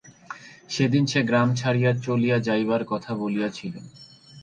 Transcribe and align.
সেদিন 0.69 1.03
সে 1.05 1.19
গ্রাম 1.23 1.49
ছাড়িয়া 1.55 1.91
চলিয়া 2.05 2.37
যাইবার 2.39 2.81
কথা 2.83 3.11
বলিয়াছিল। 3.15 3.73